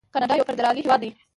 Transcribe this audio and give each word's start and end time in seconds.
کاناډا 0.13 0.35
یو 0.35 0.47
فدرالي 0.49 0.81
هیواد 0.83 0.99
دی. 1.03 1.09